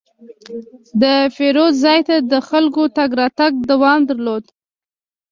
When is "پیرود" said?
1.35-1.73